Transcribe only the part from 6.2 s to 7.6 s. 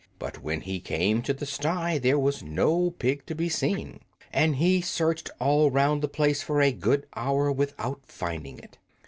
for a good hour